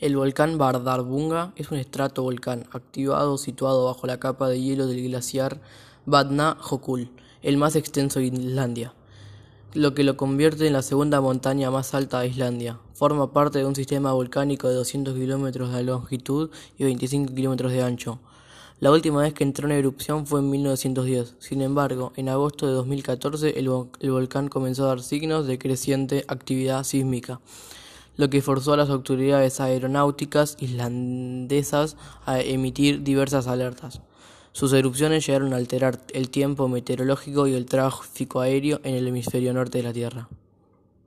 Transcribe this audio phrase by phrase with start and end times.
[0.00, 5.60] El volcán Bardarbunga es un estratovolcán activado situado bajo la capa de hielo del glaciar
[6.06, 7.10] Vatnajökull,
[7.42, 8.94] el más extenso de Islandia,
[9.74, 12.78] lo que lo convierte en la segunda montaña más alta de Islandia.
[12.94, 17.82] Forma parte de un sistema volcánico de 200 kilómetros de longitud y 25 kilómetros de
[17.82, 18.20] ancho.
[18.78, 21.34] La última vez que entró en erupción fue en 1910.
[21.40, 23.68] Sin embargo, en agosto de 2014 el,
[23.98, 27.40] el volcán comenzó a dar signos de creciente actividad sísmica
[28.18, 34.02] lo que forzó a las autoridades aeronáuticas islandesas a emitir diversas alertas.
[34.52, 39.54] Sus erupciones llegaron a alterar el tiempo meteorológico y el tráfico aéreo en el hemisferio
[39.54, 40.28] norte de la Tierra.